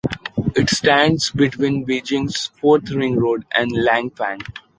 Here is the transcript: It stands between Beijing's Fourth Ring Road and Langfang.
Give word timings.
It 0.55 0.71
stands 0.71 1.29
between 1.29 1.85
Beijing's 1.85 2.47
Fourth 2.47 2.89
Ring 2.89 3.17
Road 3.17 3.45
and 3.53 3.71
Langfang. 3.71 4.41